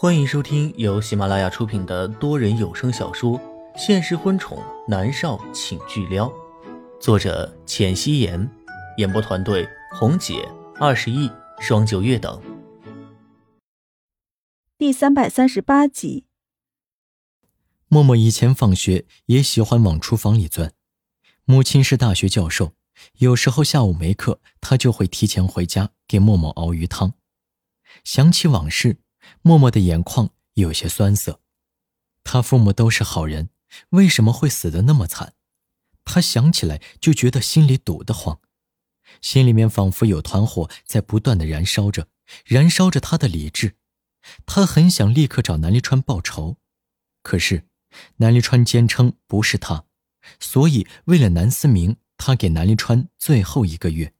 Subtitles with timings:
[0.00, 3.36] 欢迎收听由喜马拉雅出品的多人有声小说
[3.76, 6.28] 《现实婚宠男少请巨撩》，
[7.00, 8.48] 作者：浅汐颜，
[8.98, 10.48] 演播团队：红姐、
[10.78, 12.40] 二十亿、双九月等。
[14.78, 16.26] 第三百三十八集。
[17.88, 20.72] 默默以前放学也喜欢往厨房里钻，
[21.44, 22.74] 母亲是大学教授，
[23.14, 27.14] 有时候下午没课，她就会提前回家给默默熬鱼汤。
[28.04, 28.98] 想起往事，
[29.42, 31.40] 默默的眼眶有些酸涩。
[32.24, 33.50] 他父母都是好人，
[33.90, 35.34] 为什么会死得那么惨？
[36.04, 38.40] 他想起来就觉得心里堵得慌，
[39.20, 42.08] 心里面仿佛有团火在不断的燃烧着，
[42.44, 43.76] 燃烧着他的理智。
[44.44, 46.56] 他很想立刻找南离川报仇，
[47.22, 47.64] 可是。
[48.16, 49.86] 南离川坚称不是他，
[50.38, 54.12] 所以为了南思明，他给南离川最后一个月。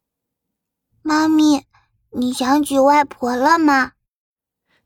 [1.02, 1.66] 妈咪，
[2.12, 3.92] 你想起外婆了吗？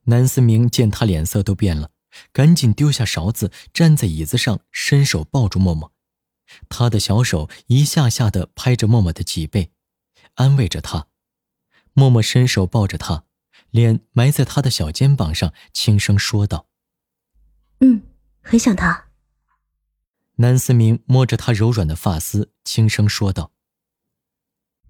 [0.04, 1.90] 南思明见他脸色都变了，
[2.32, 5.92] 赶紧丢下勺子，站在椅子上，伸手抱住默默。
[6.68, 9.72] 他的小手一下下的拍着默默的脊背，
[10.34, 11.06] 安慰着他。
[11.92, 13.24] 默默伸手抱着他，
[13.70, 16.66] 脸埋在他的小肩膀上，轻声说道
[17.80, 18.02] ：“嗯。”
[18.44, 19.06] 很想他。
[20.36, 23.52] 南思明摸着他柔软的发丝，轻声说道：“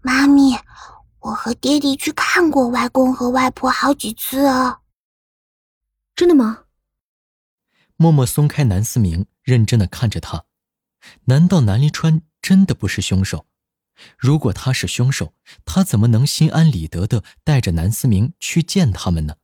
[0.01, 0.59] 妈咪，
[1.21, 4.79] 我和爹地去看过外公和外婆好几次哦。”
[6.15, 6.65] 真的吗？
[7.97, 10.45] 默默松开南思明，认真的看着他。
[11.25, 13.47] 难道南离川真的不是凶手？
[14.19, 19.37] 如果他是凶手，他怎么能心安理得的带着南思明去见他们呢？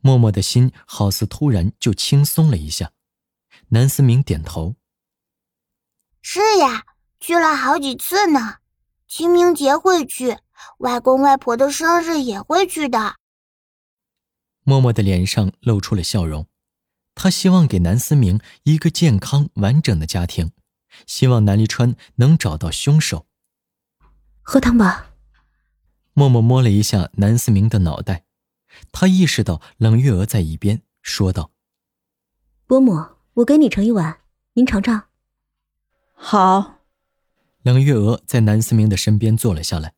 [0.00, 2.92] 默默的心好似突然就轻松了一下。
[3.68, 4.76] 南思明点头
[6.22, 6.84] ：“是呀，
[7.18, 8.56] 去了好几次呢。
[9.06, 10.38] 清明节会去，
[10.78, 13.16] 外公外婆的生日也会去的。”
[14.70, 16.46] 默默的脸上露出了笑容，
[17.16, 20.52] 他希望给南思明一个健康完整的家庭，
[21.08, 23.26] 希望南离川能找到凶手。
[24.42, 25.10] 喝汤吧。
[26.12, 28.26] 默默摸了一下南思明的脑袋，
[28.92, 31.50] 他意识到冷月娥在一边，说道
[32.68, 34.20] ：“伯母。”我给你盛一碗，
[34.52, 35.08] 您尝尝。
[36.14, 36.76] 好。
[37.62, 39.94] 冷月娥在南思明的身边坐了下来。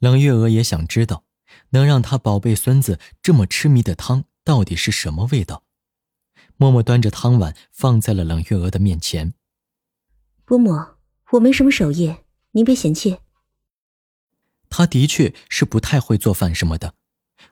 [0.00, 1.22] 冷月娥也想知道，
[1.70, 5.64] 能让他宝贝孙子这么痴迷的汤到底是什么味道。
[6.56, 9.34] 默默端着汤碗放在了冷月娥的面前。
[10.44, 10.72] 伯母，
[11.32, 12.16] 我没什么手艺，
[12.52, 13.18] 您别嫌弃。
[14.70, 16.94] 他的确是不太会做饭什么的，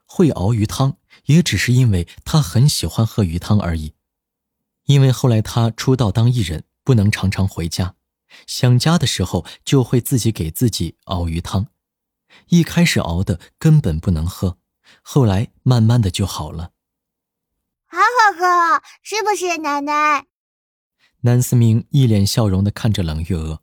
[0.05, 0.97] 会熬鱼汤
[1.27, 3.95] 也只是因为他很喜欢喝鱼汤而已。
[4.87, 7.97] 因为后来他出道当艺人，不能常常回家，
[8.47, 11.69] 想家的时候就会自己给自己熬鱼汤。
[12.49, 14.59] 一开始熬的根本不能喝，
[15.03, 16.73] 后来慢慢的就好了。
[17.87, 20.27] 好好喝，是不是奶奶？
[21.21, 23.63] 南思明一脸笑容的看着冷月娥，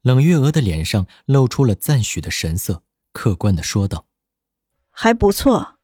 [0.00, 4.06] 冷月娥的脸上露出了赞许的神色，客观的说道
[4.90, 5.78] ：“还不错。”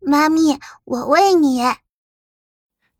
[0.00, 1.60] 妈咪，我喂你。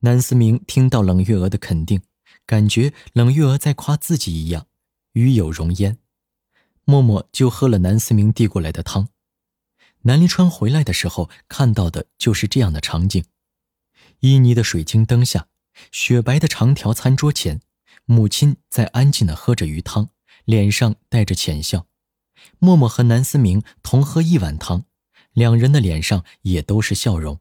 [0.00, 2.02] 南思明听到冷月娥的肯定，
[2.46, 4.66] 感觉冷月娥在夸自己一样，
[5.12, 5.98] 与有容焉。
[6.90, 9.08] 默默就喝了南思明递过来的汤。
[10.04, 13.26] 南临川回来的时候看到的就是这样的场景：
[14.20, 15.48] 旖旎的水晶灯下，
[15.92, 17.60] 雪白的长条餐桌前，
[18.06, 20.08] 母亲在安静的喝着鱼汤，
[20.46, 21.86] 脸上带着浅笑。
[22.58, 24.86] 默默和南思明同喝一碗汤，
[25.34, 27.38] 两人的脸上也都是笑容。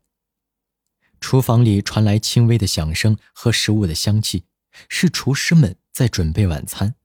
[1.21, 4.43] 厨房里传来轻微的响声和食物的香气，
[4.89, 6.95] 是厨师们在准备晚餐。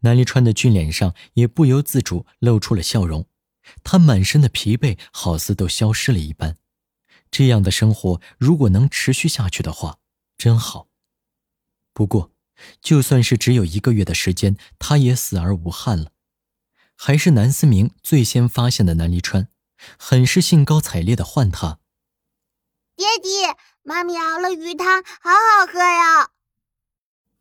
[0.00, 3.26] 南离川的俊脸上也不由自主露出了笑容，
[3.82, 6.56] 他满身的疲惫好似都消失了一般。
[7.30, 9.98] 这样的生活如果能持续下去的话，
[10.36, 10.88] 真好。
[11.92, 12.32] 不过，
[12.80, 16.12] 就算是只有一个月的时间，他也死而无憾了。
[16.96, 19.48] 还是南思明最先发现的南离川，
[19.98, 21.80] 很是兴高采烈的唤他。
[22.96, 23.28] 爹地，
[23.82, 26.30] 妈咪熬了鱼汤，好好喝呀！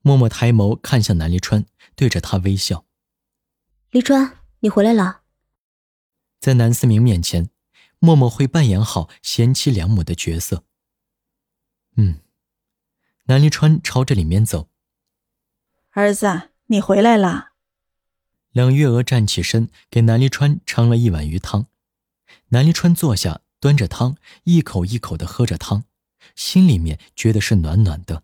[0.08, 2.86] 默默抬眸看向南离川，对着他微笑。
[3.92, 5.24] 离川，你回来了。
[6.40, 7.50] 在南思明面前，
[8.00, 10.64] 默默会扮演好贤妻良母的角色。
[11.98, 12.22] 嗯，
[13.26, 14.70] 南离川朝着里面走。
[15.90, 17.50] 儿子，你回来了。
[18.54, 21.66] 冷月娥站起身，给南离川盛了一碗鱼汤。
[22.52, 23.42] 南离川坐下。
[23.60, 25.84] 端着汤，一口一口的喝着汤，
[26.36, 28.24] 心里面觉得是暖暖的。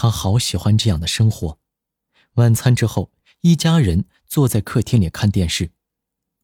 [0.00, 1.58] 他好喜欢这样的生活。
[2.34, 3.10] 晚餐之后，
[3.40, 5.72] 一家人坐在客厅里看电视。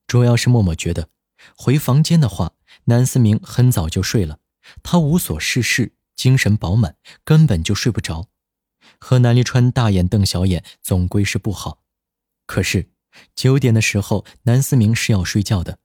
[0.09, 1.09] 主要是默默觉得，
[1.56, 2.55] 回房间的话，
[2.87, 4.41] 南思明很早就睡了，
[4.83, 8.29] 他无所事事，精神饱满，根本就睡不着。
[8.99, 11.85] 和南离川大眼瞪小眼，总归是不好。
[12.47, 12.91] 可是
[13.37, 15.79] 九点的时候，南思明是要睡觉的，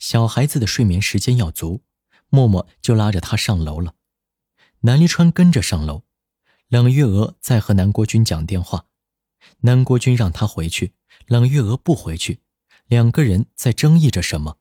[0.00, 1.84] 小孩子的睡眠时间要足，
[2.30, 3.94] 默默就拉着他上楼了。
[4.80, 6.02] 南离川跟着上楼，
[6.72, 8.86] 冷月娥在和南国君讲电话，
[9.60, 10.94] 南国君让他回去，
[11.26, 12.40] 冷月娥不回去，
[12.86, 14.56] 两个人在争议着什么。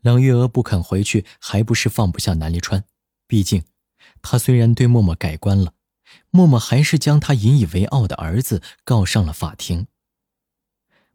[0.00, 2.86] 冷月娥不肯回去，还不是放不下南离川。
[3.26, 3.62] 毕竟，
[4.22, 5.74] 他虽然对默默改观了，
[6.30, 9.88] 默默还是将他引以为傲的儿子告上了法庭。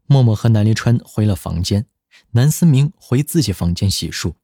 [0.06, 1.86] 默默和南离川回了房间，
[2.30, 4.34] 南思明回自己房间洗漱。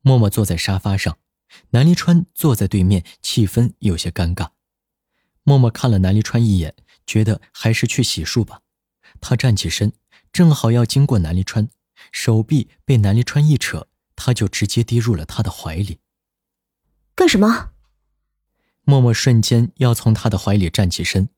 [0.00, 1.18] 默默坐在沙发上，
[1.70, 4.50] 南离川坐在对面，气氛有些尴尬。
[5.48, 6.74] 默默看了南离川一眼，
[7.06, 8.62] 觉得还是去洗漱吧。
[9.20, 9.92] 他站起身，
[10.32, 11.68] 正好要经过南离川。
[12.10, 16.00] 手臂被南离川一扯，他就直接跌入了他的怀里。
[17.14, 17.70] 干什么？
[18.82, 21.28] 默默瞬间要从他的怀里站起身，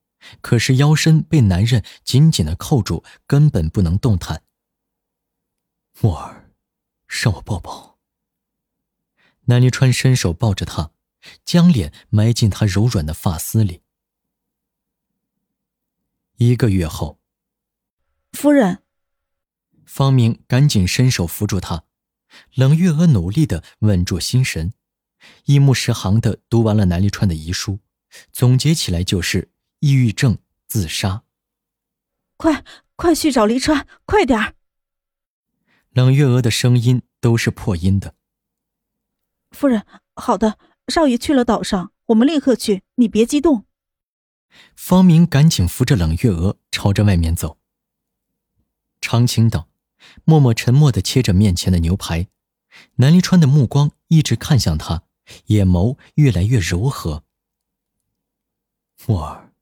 [0.41, 4.43] 可是腰身被男人紧紧的扣住，根本不能动弹。
[6.01, 6.51] 默儿，
[7.07, 7.99] 让我抱抱。
[9.45, 10.93] 南离川伸手抱着她，
[11.45, 13.83] 将脸埋进她柔软的发丝里。
[16.41, 17.19] 一个月后，
[18.31, 18.85] 夫人。
[19.85, 21.83] 方明赶紧伸手扶住他，
[22.55, 24.73] 冷月娥努力的稳住心神，
[25.47, 27.81] 一目十行的读完了南离川的遗书，
[28.31, 29.51] 总结起来就是
[29.81, 30.39] 抑郁症
[30.69, 31.25] 自杀。
[32.37, 32.65] 快
[32.95, 34.55] 快去找离川，快点儿！
[35.91, 38.15] 冷月娥的声音都是破音的。
[39.51, 40.57] 夫人，好的，
[40.87, 43.65] 少爷去了岛上，我们立刻去，你别激动。
[44.77, 47.59] 方明赶紧扶着冷月娥朝着外面走。
[49.01, 49.69] 长青道。
[50.25, 52.29] 默默沉默的切着面前的牛排，
[52.95, 55.03] 南离川的目光一直看向他，
[55.47, 57.25] 眼眸越来越柔和。
[59.07, 59.53] 默儿。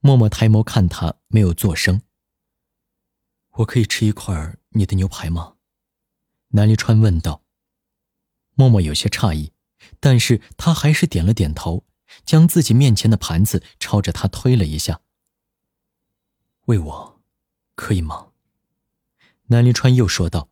[0.00, 2.00] 默默抬眸看他，没有作声。
[3.50, 5.56] 我可以吃一块你的牛排吗？
[6.48, 7.42] 南离川问道。
[8.54, 9.52] 默默有些诧异，
[10.00, 11.84] 但是他还是点了点头，
[12.24, 15.00] 将自己面前的盘子朝着他推了一下。
[16.66, 17.20] 喂我，
[17.74, 18.28] 可以吗？
[19.46, 20.48] 南离川又说道：“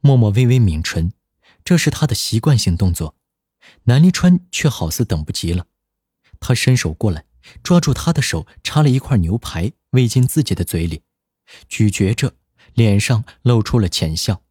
[0.00, 1.12] 默默微微抿唇，
[1.64, 3.16] 这是他的习惯性动作。
[3.84, 5.66] 南离川却好似等不及了，
[6.40, 7.26] 他伸手过来，
[7.62, 11.02] 抓住他的手，插了一块牛排喂进自己的嘴里，
[11.68, 12.34] 咀嚼着，
[12.74, 14.42] 脸上露出了浅笑。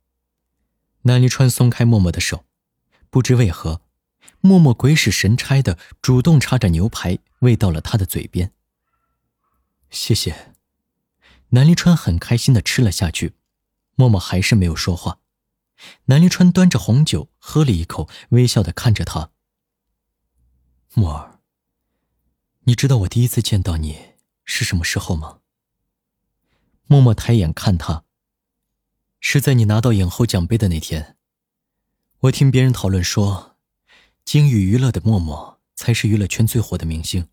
[1.03, 2.45] 南离川松开默默的手，
[3.09, 3.81] 不知为何，
[4.45, 8.51] 默默鬼使神差的主动插着牛排喂到了他的嘴边。
[9.89, 10.53] 谢谢。
[11.51, 13.35] 南离川很开心的吃了下去。
[13.95, 15.19] 默默还是没有说话，
[16.05, 19.29] 南离川端着红酒喝了一口，微笑的看着他。
[20.93, 21.39] 默儿，
[22.63, 25.39] 你知道我第一次见到你是什么时候吗？
[26.87, 28.03] 默默抬眼看他，
[29.21, 31.15] 是在你拿到影后奖杯的那天。
[32.21, 33.52] 我听别人讨论说，
[34.25, 37.27] 鲸宇娱乐的默默才是娱乐圈最火的明星，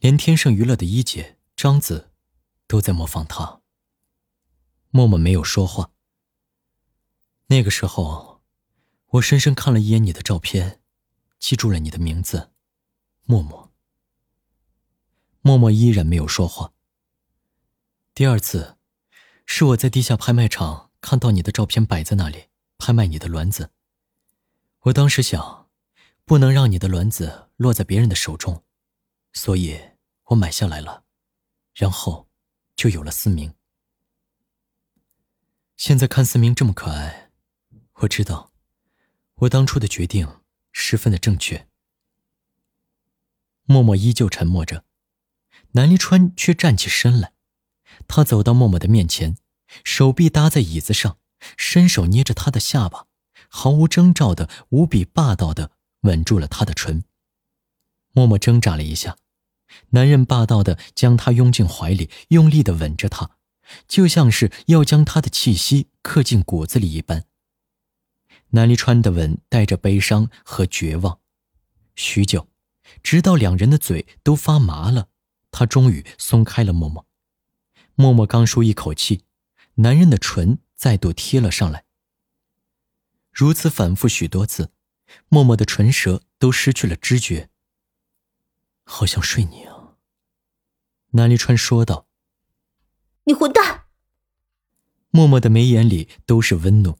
[0.00, 2.10] 连天盛娱乐的一姐张子，
[2.66, 3.60] 都在模仿他。
[4.90, 5.92] 默默没有说话。
[7.48, 8.42] 那个时候，
[9.06, 10.80] 我深深看了一眼你的照片，
[11.38, 12.50] 记住了你的名字，
[13.24, 13.72] 默默。
[15.42, 16.72] 默默依然没有说话。
[18.14, 18.76] 第二次，
[19.46, 23.70] 是我在地下拍卖场看到你的照片摆在那里，拍卖你的卵子。
[24.80, 25.67] 我当时想，
[26.28, 28.62] 不能让你的卵子落在别人的手中，
[29.32, 29.80] 所以
[30.24, 31.04] 我买下来了，
[31.74, 32.28] 然后
[32.76, 33.54] 就有了思明。
[35.78, 37.30] 现在看思明这么可爱，
[38.00, 38.52] 我知道，
[39.36, 41.66] 我当初的决定十分的正确。
[43.64, 44.84] 默默依旧沉默着，
[45.70, 47.32] 南离川却站起身来，
[48.06, 49.38] 他走到默默的面前，
[49.82, 51.18] 手臂搭在椅子上，
[51.56, 53.06] 伸手捏着她的下巴，
[53.48, 57.04] 毫无征兆的、无比霸道的吻住了她的唇。
[58.12, 59.16] 默默挣扎了一下，
[59.90, 63.30] 男人霸道的将她拥进怀里，用力的吻着她。
[63.86, 67.26] 就像是要将她的气息刻进骨子里一般。
[68.50, 71.20] 南离川的吻带着悲伤和绝望，
[71.94, 72.48] 许久，
[73.02, 75.08] 直到两人的嘴都发麻了，
[75.50, 77.06] 他终于松开了默默。
[77.94, 79.24] 默默刚舒一口气，
[79.74, 81.84] 男人的唇再度贴了上来。
[83.30, 84.72] 如此反复许多次，
[85.28, 87.50] 默默的唇舌都失去了知觉。
[88.84, 89.96] 好想睡你啊，
[91.10, 92.06] 南离川说道。
[93.24, 93.86] 你混蛋！
[95.10, 96.98] 默默的眉眼里都是温怒。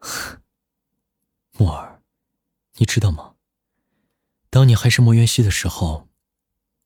[1.58, 2.02] 默儿，
[2.76, 3.34] 你知道吗？
[4.50, 6.08] 当你还是莫渊熙的时候，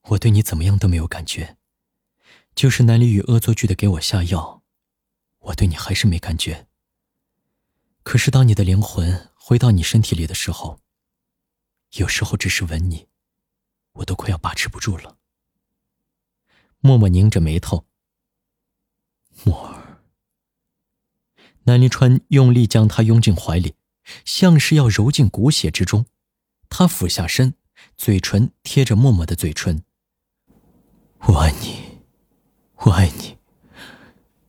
[0.08, 1.56] 我对你怎么样都没有感觉。
[2.54, 4.62] 就是南离宇恶作剧的给我下药，
[5.38, 6.66] 我对你还是没感觉。
[8.02, 10.80] 可是当你的灵魂回到你身体里的时候，
[11.96, 13.08] 有时候只是吻你，
[13.92, 15.18] 我都快要把持不住了。
[16.80, 17.86] 默默拧着眉头。
[19.44, 20.02] 默儿，
[21.64, 23.76] 南离川用力将她拥进怀里，
[24.24, 26.06] 像是要揉进骨血之中。
[26.68, 27.54] 他俯下身，
[27.96, 29.84] 嘴唇贴着默默的嘴唇。
[31.20, 32.00] 我爱你，
[32.76, 33.38] 我爱你，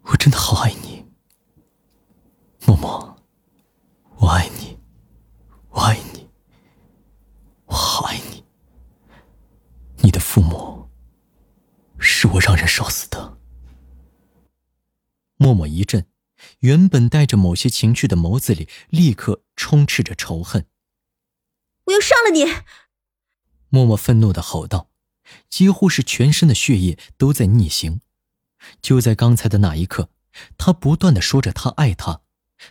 [0.03, 1.05] 我真的好爱你，
[2.65, 3.21] 默默，
[4.15, 4.79] 我爱你，
[5.69, 6.29] 我爱你，
[7.65, 8.43] 我好爱你。
[9.97, 10.89] 你的父母
[11.99, 13.37] 是我让人烧死的。
[15.35, 16.07] 默默一震，
[16.61, 20.65] 原本带着某些情绪的眸子里立刻充斥着仇恨。
[21.83, 22.51] 我要杀了你！
[23.69, 24.89] 默默愤怒的吼道，
[25.49, 28.01] 几乎是全身的血液都在逆行。
[28.81, 30.09] 就在刚才的那一刻，
[30.57, 32.21] 他不断的说着他爱他，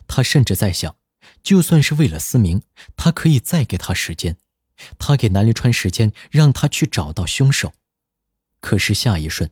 [0.08, 0.96] 他甚至在想，
[1.44, 2.62] 就算是为了思明，
[2.96, 4.36] 他可以再给他时间，
[4.98, 7.72] 他给南离川时间，让他去找到凶手。
[8.60, 9.50] 可是下一瞬，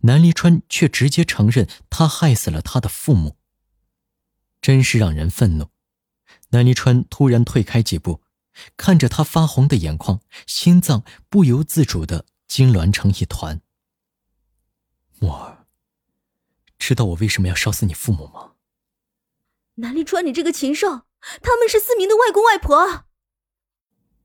[0.00, 3.36] 南离川却直接承认他害死了他的父母，
[4.60, 5.70] 真是让人愤怒。
[6.50, 8.22] 南离川突然退开几步。
[8.76, 13.62] 看着他发红的眼眶，心脏不由自主的痉挛成一团。
[15.20, 15.64] 墨儿，
[16.78, 18.52] 知道我为什么要烧死你父母吗？
[19.76, 21.06] 南离川，你这个禽兽！
[21.40, 23.06] 他们是思明的外公外婆。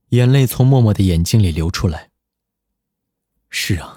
[0.09, 2.11] 眼泪从默默的眼睛里流出来。
[3.49, 3.96] 是啊。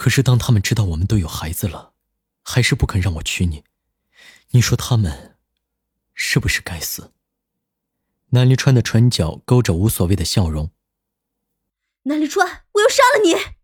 [0.00, 1.92] 可是当他们知道我们都有孩子了，
[2.42, 3.64] 还是不肯让我娶你，
[4.52, 5.36] 你说他们
[6.14, 7.12] 是不是该死？
[8.30, 10.70] 南离川的唇角勾着无所谓的笑容。
[12.04, 13.58] 南离川，我要杀了你！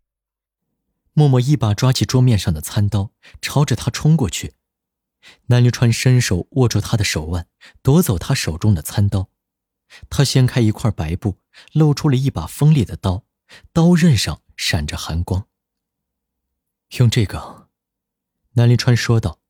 [1.14, 4.56] 默默一把抓起桌面上的餐刀，朝着他冲过去。
[5.46, 7.48] 南离川伸手握住他的手腕，
[7.80, 9.30] 夺走他手中的餐刀。
[10.10, 11.38] 他掀开一块白布，
[11.72, 13.24] 露出了一把锋利的刀，
[13.72, 15.48] 刀刃上闪着寒光。
[16.98, 17.68] 用这个，
[18.52, 19.40] 南离川说道。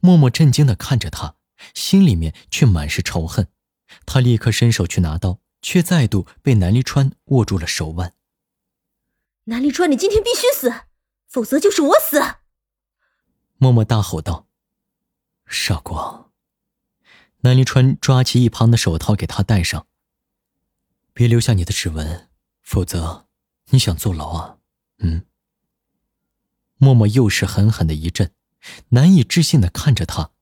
[0.00, 1.36] 默默震惊的看着他，
[1.74, 3.48] 心里面却满是仇恨。
[4.06, 8.14] 他立刻伸手去拿刀，却再度被南离川握住了手腕。
[9.44, 10.72] 南离川，你今天必须死，
[11.26, 12.20] 否则就是我死！
[13.56, 14.46] 默默大吼道
[15.46, 16.30] ：“傻瓜！”
[17.40, 19.86] 南离川抓起一旁的手套给他戴上。
[21.12, 22.28] 别留下你的指纹，
[22.62, 23.28] 否则
[23.70, 24.58] 你想坐牢啊？
[24.98, 25.26] 嗯。
[26.84, 28.30] 默默又是狠狠的一震，
[28.90, 30.32] 难以置信的看着他。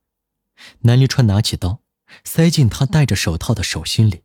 [0.80, 1.80] 南离川拿起刀。
[2.24, 4.22] 塞进他戴着手套的手心里。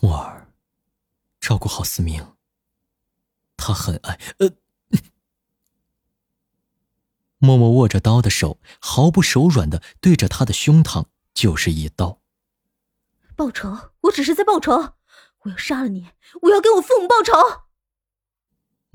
[0.00, 0.52] 墨儿，
[1.38, 2.34] 照顾好思明。
[3.56, 4.18] 他很爱。
[4.38, 4.50] 呃，
[7.38, 12.20] 默默握着刀的手毫不手软的对着他的胸膛就是一刀。
[13.36, 13.92] 报仇！
[14.00, 14.94] 我只是在报仇！
[15.42, 16.08] 我要杀了你！
[16.42, 17.32] 我要给我父母报仇！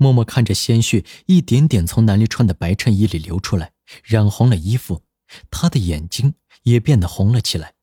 [0.04, 5.02] 默默看着鲜血一点点从南离川的白衬衣里流出来，染红了衣服，
[5.50, 6.34] 他的眼睛。
[6.64, 7.74] 也变得红了起来，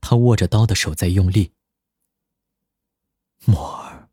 [0.00, 1.52] 他握着刀的手在用力。
[3.44, 4.08] 墨儿，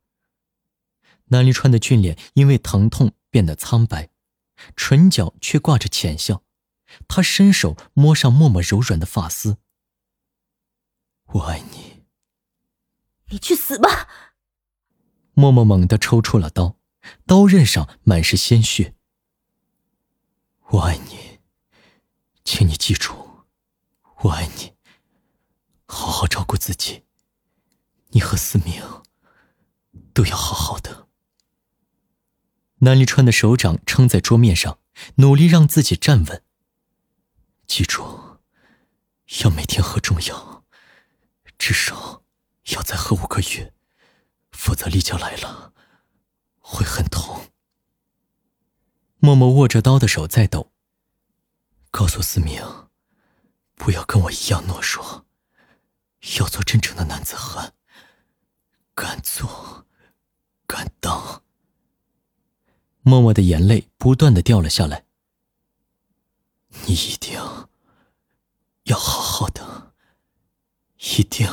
[1.26, 4.10] 南离川的俊脸因为疼痛变得苍白，
[4.76, 6.42] 唇角却挂着浅笑。
[7.08, 9.58] 他伸手摸上默默柔软的发丝。
[11.34, 12.06] 我爱你。
[13.30, 14.08] 你去死吧！
[15.34, 16.78] 默默猛地抽出了刀，
[17.26, 18.96] 刀刃上满是鲜血。
[20.70, 21.40] 我爱你，
[22.44, 23.46] 请你记住。
[24.22, 24.74] 我爱你，
[25.86, 27.04] 好好照顾自己。
[28.10, 28.82] 你和思明
[30.14, 31.08] 都要好好的。
[32.80, 34.80] 南离川的手掌撑在桌面上，
[35.16, 36.44] 努力让自己站稳。
[37.68, 38.40] 记住，
[39.44, 40.66] 要每天喝中药，
[41.58, 42.24] 至少
[42.72, 43.74] 要再喝五个月，
[44.52, 45.74] 否则例假来了
[46.68, 47.52] 会很痛。
[49.18, 50.72] 默默握着刀的手在抖。
[51.92, 52.62] 告诉思明。
[53.76, 55.26] 不要跟我一样懦弱，
[56.40, 57.74] 要做真正的男子汉，
[58.94, 59.86] 敢做
[60.66, 61.44] 敢当。
[63.02, 65.06] 默默的眼泪不断的掉了下来。
[66.88, 67.34] 你一定
[68.84, 69.94] 要好好的，
[70.98, 71.46] 一定。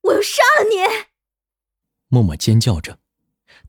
[0.00, 1.06] 我要杀了你！
[2.08, 2.98] 默默尖叫着，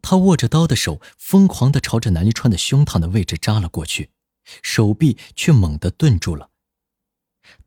[0.01, 4.11] 他握着刀的手疯狂的朝着南一川的胸膛的位置扎了过去，
[4.61, 6.49] 手臂却猛地顿住了。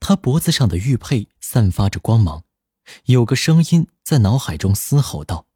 [0.01, 2.45] 他脖子上的玉佩散发着光芒，
[3.07, 5.47] 有个声音在脑海中嘶吼道：“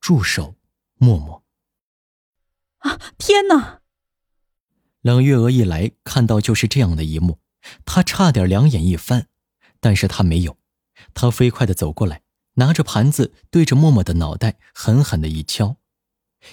[0.00, 0.56] 住手，
[0.96, 1.42] 默默！”
[2.78, 3.80] 啊，天哪！
[5.00, 7.38] 冷月娥一来看到就是这样的一幕，
[7.84, 9.28] 她差点两眼一翻，
[9.80, 10.58] 但是她没有，
[11.14, 12.22] 她飞快的走过来，
[12.54, 15.76] 拿着盘子对着默默的脑袋狠狠的一敲，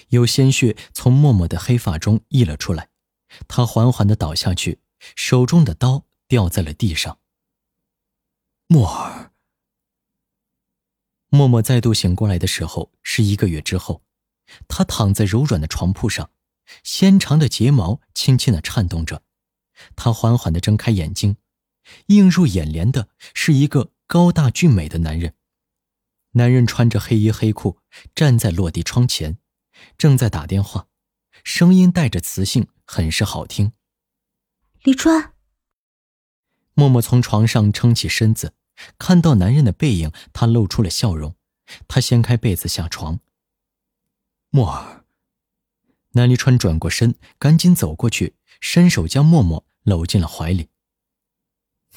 [0.08, 2.88] 有鲜血从默默的黑发中溢了出来，
[3.48, 4.80] 他缓缓的倒下去，
[5.16, 7.18] 手中的刀掉在了地上。
[8.66, 9.32] 默儿，
[11.28, 14.02] 默默再度醒过来的时候是一个月之后，
[14.68, 16.30] 他躺在柔软的床铺上。
[16.84, 19.24] 纤长的睫毛轻轻的颤动着，
[19.96, 21.36] 他缓缓的睁开眼睛，
[22.06, 25.34] 映入眼帘的是一个高大俊美的男人。
[26.34, 27.78] 男人穿着黑衣黑裤，
[28.14, 29.38] 站在落地窗前，
[29.98, 30.88] 正在打电话，
[31.44, 33.72] 声音带着磁性，很是好听。
[34.82, 35.34] 李川，
[36.74, 38.54] 默默从床上撑起身子，
[38.98, 41.36] 看到男人的背影，他露出了笑容。
[41.86, 43.20] 他掀开被子下床，
[44.50, 45.04] 默儿。
[46.12, 50.70] 南离川转过身，赶紧走过去，伸手将默默搂进了怀里。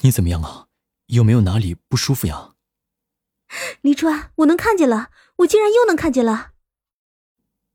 [0.02, 0.68] 你怎么样啊？
[1.08, 2.54] 有没有哪里不舒服呀？
[3.82, 6.53] 黎川，我能看见了，我竟然又能看见了。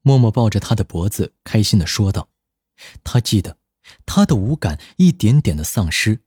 [0.02, 2.30] 默默抱着他的脖子，开心的说道
[3.04, 3.58] ：“他记得，
[4.06, 6.22] 他的五感一点点的丧失，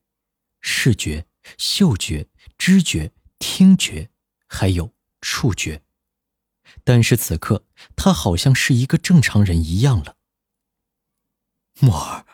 [0.60, 4.10] 视觉、嗅觉、知觉、听觉，
[4.48, 5.84] 还有触觉。”
[6.84, 10.18] 但是此刻，他好像是一个正常人一样了。
[11.80, 12.26] 默儿，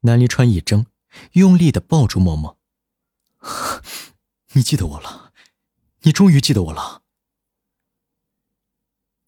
[0.00, 0.86] 南离川一怔，
[1.32, 2.58] 用力的抱住默默。
[4.52, 5.32] 你记得我了，
[6.00, 7.02] 你终于记得我了。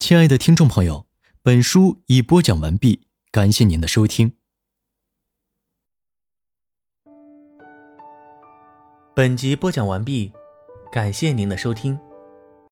[0.02, 1.06] 亲爱的听众朋友，
[1.42, 4.32] 本书已播讲完毕，感谢您的收听。
[9.14, 10.32] 本集播讲完毕，
[10.90, 11.96] 感谢您的收听。